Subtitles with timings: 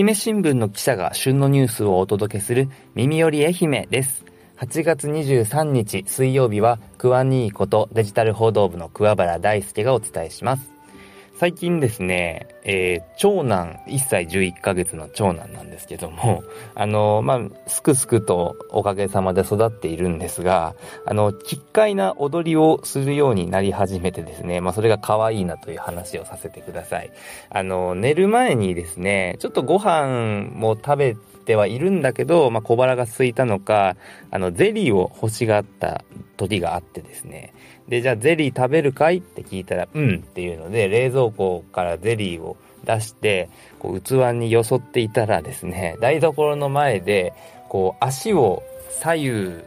[0.00, 4.24] 愛媛新聞の記者が旬のニュースをお届けする耳より愛媛です。
[4.56, 10.72] 8月23日水曜日はクワニーことデジタル報道部の桑原大輔がお伝えします。
[11.40, 16.44] 最近ですね、えー、長男、1歳11ヶ月の長男なんですけども、
[16.76, 20.74] あの、まあ、すくすくとおかげさまで育っているんですが、
[21.06, 27.10] あの、奇怪な踊りをするようになり始めてですね、まあ、それが可愛いなという話をさせてください。
[27.48, 33.96] あの、寝る前にですね、ちょっとご飯も食べてはいるんだけど、まあ、小腹が空いたのか、
[34.30, 36.04] あの、ゼリーを欲しがった
[36.36, 37.54] 時があってですね、
[37.90, 39.18] で、じゃあゼリー食べるかい？
[39.18, 47.34] って聞いたら、うんっていうので、冷蔵庫からゼリーを出して、こう器によそっていたらですね、台所の前で、
[47.68, 48.62] こう足を
[49.02, 49.58] 左右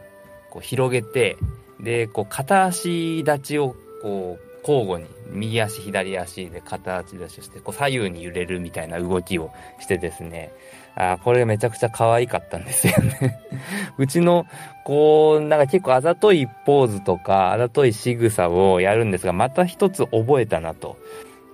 [0.50, 1.36] こう広げて、
[1.78, 10.52] で、こう片足立ちをこう交互に右足左足で片足立ちしてこう左右に揺れるみたいな動きをしてですね
[10.96, 13.40] あこれめちゃくちゃ可愛かったんですよね。
[13.98, 14.46] うちの
[14.84, 20.96] こうなんか結構あざといポーズとかあざとい仕草をやるんですがまた一つ覚えたなと。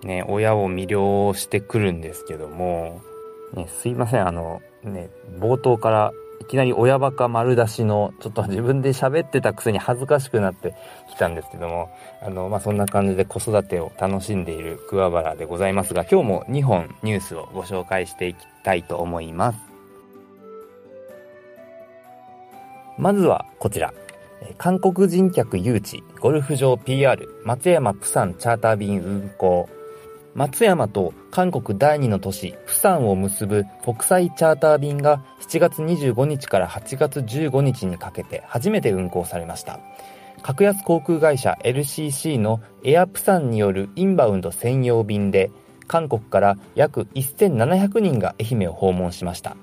[0.02, 3.02] ね親を魅了してくるんですけども、
[3.52, 4.26] ね、すいません。
[4.26, 10.74] あのね冒頭からいきなり親バカ丸出しの、ちょっと自分で喋ってたくせに恥ずかしくなって
[11.10, 11.90] きたんですけども、
[12.22, 19.58] あの、まあ、そんな感じで子育てを楽しんでいる桑原でございますが、今日も2本ニュースをご紹介していきたいと思います。
[22.98, 23.92] まずはこちら。
[24.56, 29.68] 韓国人客誘致、ゴルフ場 PR、松山プサンチャーター便運行。
[30.34, 39.80] 松山と韓国第2の都市、プサンを結ぶ国際チャーター便が7月25日から8月15日にかけて初めて運航されました。
[40.42, 45.50] 格安航空会社 LCC のエアプサンによるインバウンド専用便で、
[45.90, 49.56] 韓国から約1700人が愛媛を訪問しました。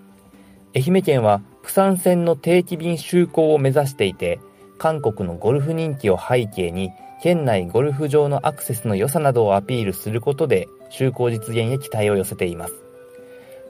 [0.75, 4.41] 愛媛県はプサン線の定期便就航を目指していて、
[4.77, 6.91] 韓国のゴルフ人気を背景に
[7.23, 12.73] 県内ゴルフ場のアクセスの良さなどをアピールすることで就航実現へ期待を寄せています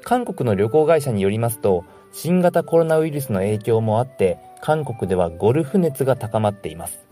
[0.03, 7.06] 韓国の旅行会社によりますと新型コロナウイルスの影響もあって韓国ではゴルフ熱が高まっています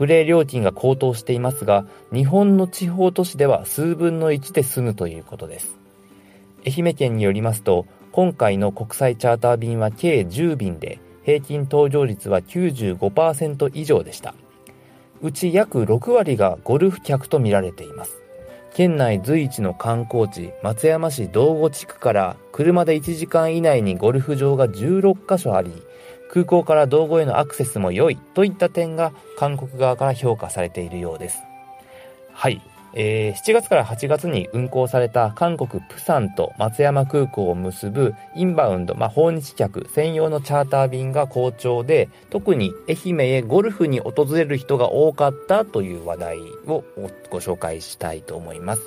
[0.00, 5.78] プレー料金が高騰していますが日本の地方都市では数分の1で済むということです
[6.66, 14.34] 愛媛県によりますと今回の国際チャーター便は計10便で平均搭乗率は95%以上でした
[15.22, 18.22] うち約6割がゴルフ客とみられています。
[18.72, 25.72] 県内随一の観光地、松山市道後地区から車で1時間以内にゴルフ場が16カ所あり、
[26.32, 31.42] 空港から道後へのアクセスも良いといった点が韓国側から評価されているようです。
[32.32, 32.62] はい。
[32.92, 46.84] えー、7月から8月に運航された韓国プサンと松山空港を結ぶインバウンド、まあ、訪日客専用のチャーター便が好調で、特に愛媛へゴルフに訪れる人が多かったという話題を
[47.30, 48.82] ご紹介したいと思います。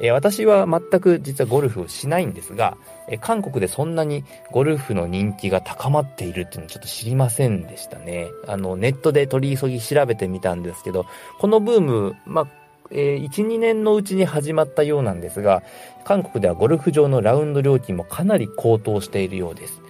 [0.00, 2.76] え、私は全く実はゴルフをしないんですが、
[3.08, 8.28] え、韓国でそんなにゴルフの人気が高まっているっていうのをちょっと知りませんでしたね。
[8.46, 11.06] あの、ネットで取り急ぎ調べてみたんですけど、
[11.38, 12.46] このブーム、まあ、
[12.90, 15.62] えー、1、2年のうちに始まったようなんですが、
[16.04, 19.80] 韓国ではゴルフ場のラウンド料金もかなり高騰しているようです。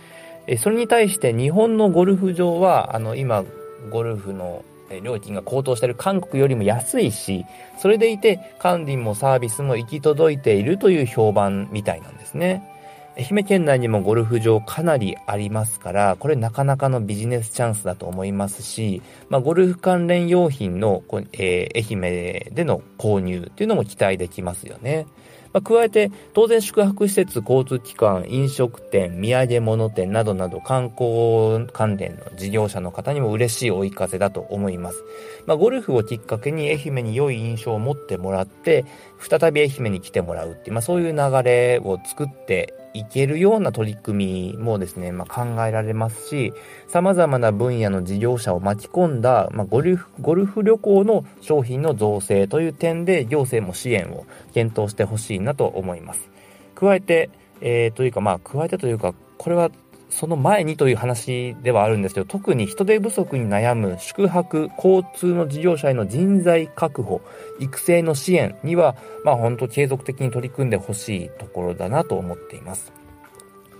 [0.46, 3.44] えー、それに対して日本のゴルフ場は、あの、今、
[3.90, 4.64] ゴルフの
[5.02, 7.44] 料金が高騰している韓国よりも安いし、
[7.78, 12.74] それでいて管理もサービスも行き届いているという評判みたいなんですね。
[13.18, 25.06] 愛媛県内にもゴルフ場かなりありますから、これなかなかのビジネスチャンスだと思いますし、まあ、ゴルフ関連用品の、えー、愛媛での購入っていうのも期待できますよね。
[25.52, 35.02] まあ、加えて、当然宿泊施設、交通機関、飲食店、土産物店などなど観光関連の事業者の方にも嬉しい追い風だと思います。
[35.46, 38.84] まあ、ゴルフをきっかけに愛媛に良い印象を持ってもらって、
[39.18, 46.52] 再び愛媛に来てもらうっていう、まあ、そういう流れを作っていけるような取り組みもですね、まあ、考えられますし、
[46.88, 56.30] 様々な分野の事業者を巻き込んだ、まあ、ゴルフ、ゴルフ旅行の商品の造成という点で行政も支援を検討してほしいなと思います。
[56.74, 57.30] 加えて、
[57.60, 59.70] えー、というかまあ、加えてというか、これは
[60.10, 67.20] その前にという話ではあるんですけど、特に人手不足に悩む宿泊、交通の事業者への人材確保、
[67.60, 72.92] 育成の支援には、まあ本当継続的に取り組んでほしいところだなと思っています。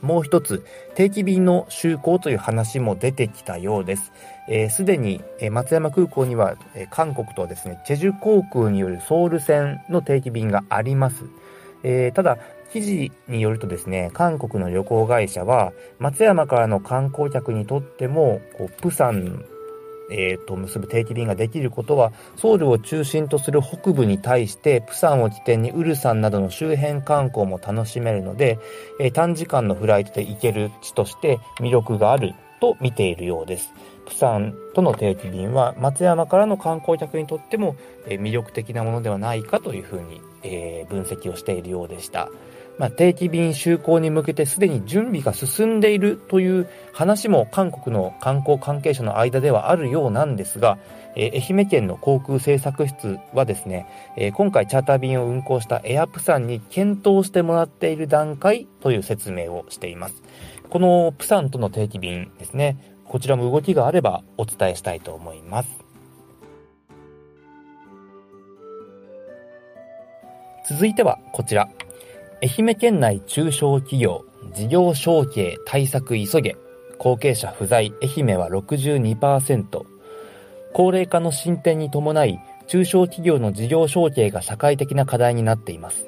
[0.03, 0.65] もう一つ、
[0.95, 4.05] 定期便の就航という話も出てきたようです。
[4.05, 4.13] す、
[4.49, 11.25] えー、で、に、え、松山空港には、えー、韓国とですね、チェジュ航空によるソウル線の定期便があります。
[11.83, 12.39] えー、ただ、
[12.73, 19.45] 記事によるとですね、韓国の旅行会社は、松山からの観光客にとっても、こうプサン
[20.11, 28.59] えー、と結ぶ定期便ができることは、ソウルを中心とする北部に対して、プサンを起点にウルサンなどの周辺観光も楽しめるので、
[29.01, 33.73] えー、短時間のフライトで行ける地として魅力があると見ているようです。
[34.07, 37.77] プサンとの定期便は松山からの観光客にとっても、
[38.07, 42.31] え、魅力的なものではないかというふうに、えー、分析をしているようでした。
[42.79, 50.79] まあ、定期便就航に向けてすでに準備が進んでいるという話も韓国の観光関係者の間ではあるようなんですが、
[51.17, 53.87] えー、愛媛県の航空政策室はですね、
[54.17, 60.23] えー、今回チャーター便を運航したエアプサンに検討してもらっている段階という説明をしています。
[60.71, 65.69] このプサンとの定期便ですね、こちらも動きがあればお伝えしたいと思います。
[70.69, 71.69] 続いてはこちら。
[72.41, 74.25] 愛媛県内中小企業、
[74.55, 76.57] 事業承継対策急げ、
[76.97, 79.67] 後継者不在、愛媛は62%。
[80.73, 82.39] 高齢化の進展に伴い、
[82.69, 86.07] 中小企業の事業承継が社会的な課題になっています。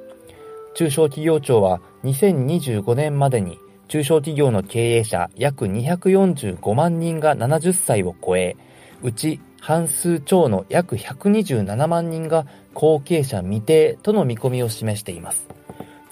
[0.75, 8.57] 中小企業庁は2025年までに中小企業の経営者約245万人が70歳を超え、
[9.03, 15.60] うち半数超の約127万人が後継者未定との見込みを示しています。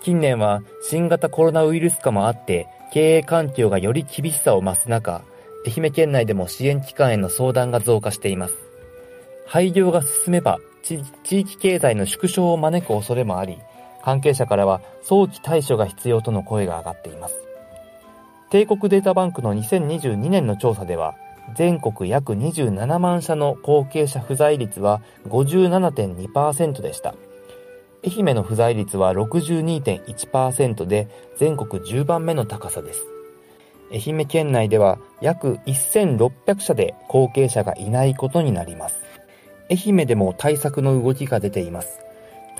[0.01, 5.23] 近年は新型コロナウイルス化もあって経営環境がより厳しさを増す中、
[5.67, 8.55] 愛媛県内でも支援機関への相談が増加しています。
[9.47, 13.59] 廃業が進めば地域経済の縮小を招く恐れもあり、
[14.03, 17.35] 関係者からは早期対処が必要との声が上がっています。
[18.51, 21.17] 帝国データバンクの2022年の調査では、
[21.55, 27.15] 全国約27万社の後継者不在率は57.2%でした。
[28.05, 33.05] 愛媛の不在率は62.1%で全国10番目の高さです。
[33.91, 39.01] 愛媛県内では約1600社で後継者がいないことになります。
[39.71, 42.01] 愛媛でも対策の動きが出ています。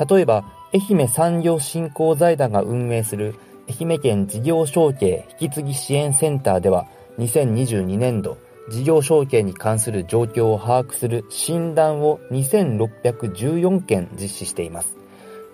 [0.09, 3.35] 例えば、愛媛産業振興財団が運営する
[3.69, 6.87] 愛媛県事業承継引き継ぎ支援センターでは
[7.19, 8.39] 2022年度
[8.71, 14.98] 事業承継に関する状況を把握する診断を2614件実施しています。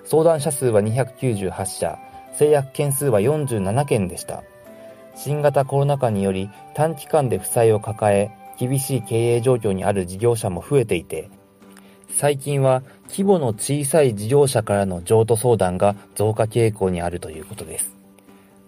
[0.05, 1.99] 相談者数は298社、
[2.33, 4.43] 制約件数は47件でした。
[5.17, 11.31] 新型コロナ禍により短期間で負債を抱え、厳しい経営状況にある事業者も増えていて、
[12.11, 17.97] 最近は規模の小さい事業者からの譲渡相談が増加傾向にあるということです。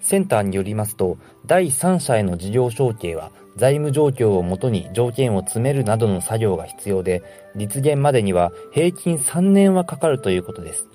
[0.00, 7.22] センターによりますと、第三者への事業承継は財務状況をもとに条件を詰めるなどの作業が必要で、
[7.56, 10.86] 実現までには平均3年はかかるということです。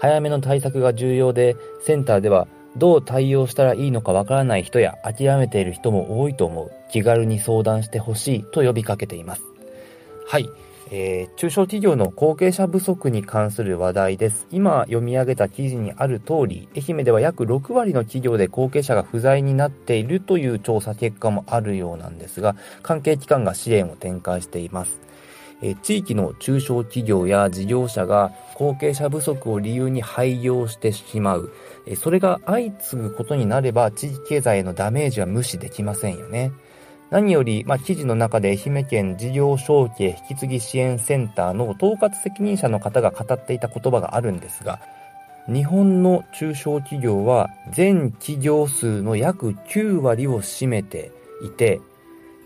[0.00, 6.72] 早めの対策が重要で、センターではどう対応したらいいのかわからない人や諦めている人も多いと思う。
[6.90, 9.42] 気軽に相談してほしいと呼びかけています。
[10.26, 10.48] はい。
[10.92, 14.46] えー、中小企業の後継者不足に関する話題です。
[14.50, 25.00] 今読み上げた記事にある通り、愛媛では約6割の企業で後継者が不在になっているという調査結果もあるようなんですが、関係機関が支援を展開しています。
[25.62, 31.52] え地域の中小企業や事業者が後継者不足を理由に廃業してしまう。
[31.86, 36.52] えそれが相次ぐことになれば地域経済へのダメージは無視できませんよね。
[37.10, 44.80] 何より、まあ、記事の中で愛媛県事業承継引き継ぎ支援センターの統括責任者の方が語っていた言葉があるんですが、
[45.48, 51.10] 日本の中小企業は全企業数の約9割を占めて
[51.42, 51.80] いて、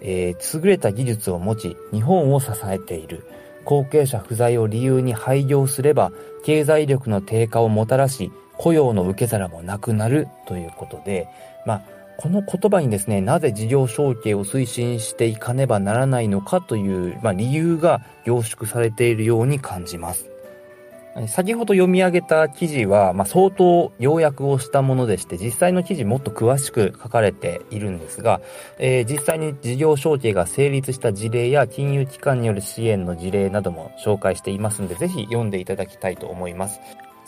[0.01, 3.27] えー、優れた技術を持ち、日本を支えている。
[3.65, 6.13] 後継者不在を理由に廃業すれば、
[6.45, 11.29] 経済力の低下をもたらし、雇用の受け皿もなくなるということで、
[11.67, 11.83] まあ、
[12.17, 20.34] この言葉にですね、なぜ事業承継を推進していかねばならないのかという、まあ、理由が凝縮されているように感じます。
[21.28, 28.40] 先ほど読み上げた記事は、まあ、相当要約をしたものでして、実際の記事もっと詳しく書かれているんですが、
[28.78, 36.80] えー、実際に事業承継が成立した事例や金融機関による支援の事例なども紹介していますので、ぜひ読んでいただきたいと思います。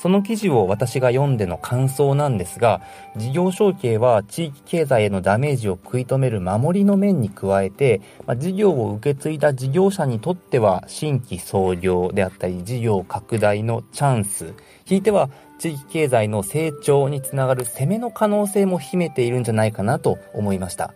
[0.07, 2.81] その記事を私が読んでの感想なんですが、
[3.17, 20.95] 事業承継は地域経済へのダメージを食い止める守りの面に加えて、まあ、事業を受け継いだ事業者にとっては新規創業であったり事業拡大のチャンス、ひいては地域経済の成長につながる攻めの可能性も秘めているんじゃないかなと思いました。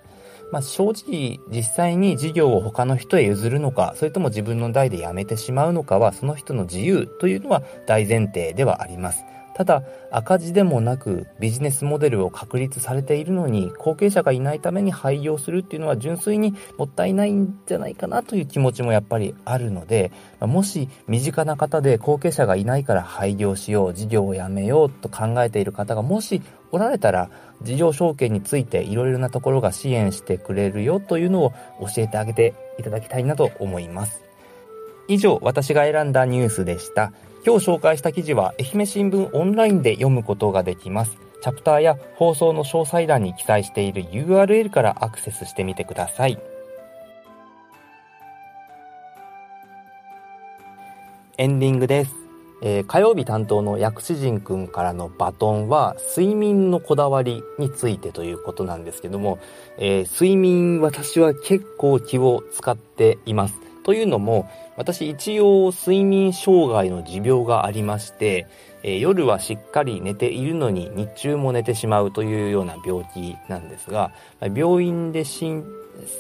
[0.52, 9.24] まあ、正直実際に事業を他の人へ譲るのか、それとも自分の代で辞めてしまうのかは、その人の自由というのは大前提ではあります。
[9.60, 26.40] ただ赤字でもなくビジネスモデルを確立されているのに後継者がいないために廃業するっていうのは純粋にもったいないんじゃないかなという気持ちもやっぱりあるのでもし身近な方で後継者がいないから廃業しよう事業をやめようと考えている方がもし
[26.72, 27.30] おられたら
[27.62, 34.22] 事業承継についていろいろなところが支援してくれるよというのを教えてあげていただきたいなと思います
[35.08, 37.12] 以上私が選んだニュースでした
[37.44, 41.16] 今日紹介した記事は愛媛新聞オンラインで読むことができます。
[41.42, 46.38] チャプターや放送の詳細欄に記載している URL からアクセスしてみてください。
[51.38, 52.19] エンディングです。
[52.62, 59.38] えー、火曜日担当の薬師陣くんからのバトンは睡眠のこだわりについてということなんですけども、
[59.78, 63.69] えー、睡眠私は結構気を使っています。
[63.90, 68.46] というのも、私一応睡眠障害の持病がありまして、
[68.84, 74.12] えー、夜はしっかり寝ているのに日中も寝てしまうというような病気なんですが、
[74.54, 75.64] 病院で診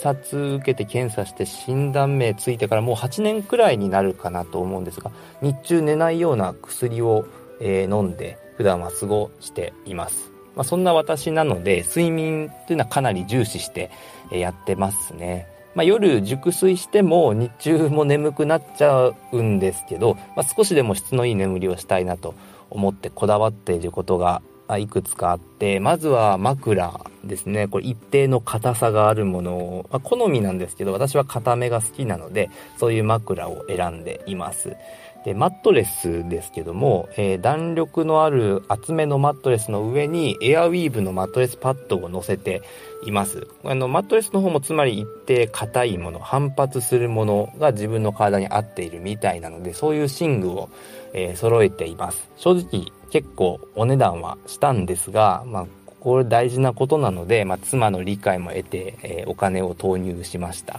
[0.02, 7.24] 察受けて検査して診断名ついてからもう8年くらいになるかなと思うんですが、日中寝ないような薬を、
[7.60, 10.32] えー、飲んで普段は過ごしています。
[10.56, 13.92] まあ、そんな私なので睡眠というのはかなり重視して
[14.32, 15.59] やってますね。
[15.80, 22.34] まあ、夜熟睡しても日中も眠くなっちゃうんですけど、まあ、少しでも質のいい眠りをしたいなと
[22.68, 24.42] 思ってこだわっていることが
[24.78, 27.66] いくつかあって、まずは枕ですね。
[27.66, 34.76] これ一定の硬さがあるものを、まあ、好みなんですけど、私は硬めが好きなので、そういう枕を選んでいます。
[35.24, 42.62] で、マットレスですけども、えー、弾力のある厚めのマットレスの上にエアウィーヴのマットレスパッドを乗せて
[43.04, 43.46] います。
[43.64, 50.70] あの、マットレスの方もつまり一定硬いもの、反発するものが自分の体に合っているみたいなので、そういう寝具を、
[51.12, 52.30] えー、揃えています。
[52.36, 55.66] 正直結構お値段はしたんですが、まあ、
[56.00, 60.74] これ大事なことなので、まあ、妻の理解も得て、えー、お金を投入しました。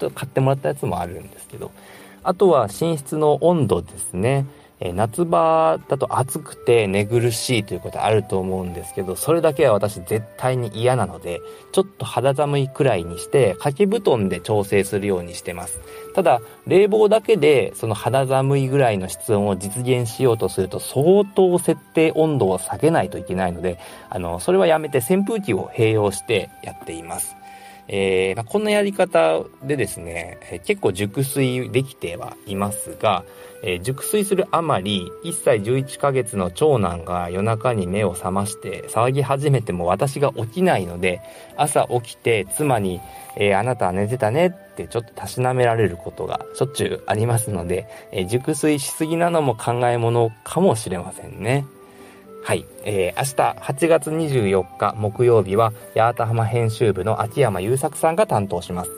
[0.00, 1.70] ちょっと買ってもらったやつもあるんですけど、
[2.24, 4.46] あとは寝室の温度ですね。
[4.80, 11.40] え夏場だと暑くて寝苦しいということあると思うんですけど、それだけは私絶対に嫌なので、
[11.72, 15.80] ちょっと肌寒いくらいにして、掛け布団で調整するようにしてます。
[16.14, 23.78] ただ、冷房だけでその肌寒いぐらいの室温を実現しようとすると、相当設定温度を下げないといけないので、
[24.10, 27.36] あの、それはやめて扇風機を併用してやっています。
[27.88, 33.24] えー、まあ、こんなやり方でですね、え、結構熟睡できてはいますが、
[33.62, 41.20] えー、熟睡するあまり、1歳11ヶ月の長男が夜中に目を覚まして騒ぎ始めても私が起きないので、
[41.56, 43.00] 朝起きて妻に、
[43.36, 51.64] えあなたは寝てたねってちょっとたしなめられることがしょっちゅうありますので、え熟睡しすぎなのも考えものかもしれませんね。
[52.44, 52.66] はい。
[52.84, 58.90] えー、明日8月24日木曜日は、八幡浜編集部の秋山優作さんが担当します。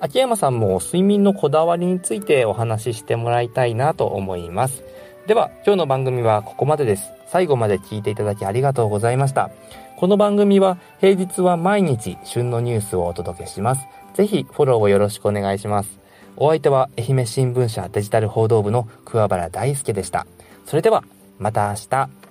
[0.00, 4.82] 秋山さんも睡眠のこだわりについてお話ししてもらいたいなと思います。
[5.26, 7.12] では、今日の番組はここまでです。
[7.26, 9.50] 最後まで聞いていただきありがとうございました。
[9.98, 13.86] この番組は平日は毎日旬のニュースをお届けします。
[14.14, 16.00] ぜひフォローをよろしくお願いします。
[16.38, 20.26] お相手は愛媛新聞社デジタル報道部の桑原大輔でした。
[20.64, 21.04] それでは、
[21.38, 22.23] また明日。